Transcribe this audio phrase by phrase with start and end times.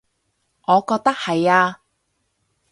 [0.65, 1.81] 我覺得係呀